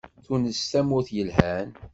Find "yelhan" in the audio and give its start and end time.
1.15-1.67